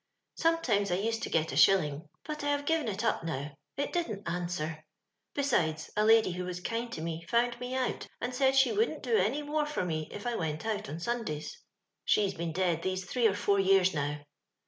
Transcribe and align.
Some 0.33 0.63
times 0.63 0.89
I 0.89 0.95
used 0.95 1.21
to 1.21 1.29
get 1.29 1.51
a 1.51 1.55
shilling, 1.55 2.09
but 2.25 2.43
I 2.43 2.47
have 2.49 2.65
given 2.65 2.87
it 2.87 3.03
up 3.03 3.23
now— 3.23 3.53
it 3.77 3.93
didn't 3.93 4.27
answer; 4.27 4.83
besides, 5.35 5.91
a 5.95 6.03
lady 6.03 6.31
who 6.31 6.43
was 6.43 6.59
kind 6.59 6.91
to 6.93 7.01
me 7.03 7.23
found 7.29 7.59
me 7.59 7.75
out, 7.75 8.07
and 8.19 8.33
said 8.33 8.55
she 8.55 8.71
wouldn't 8.71 9.03
do 9.03 9.15
any 9.15 9.43
more 9.43 9.67
for 9.67 9.85
me 9.85 10.07
if 10.11 10.25
I 10.25 10.33
went 10.33 10.65
out 10.65 10.89
on 10.89 10.95
Simdays. 10.99 11.51
She's 12.03 12.33
been 12.33 12.51
dead 12.51 12.81
these 12.81 13.05
three 13.05 13.27
or 13.27 13.35
four 13.35 13.59
years 13.59 13.93
now. 13.93 14.23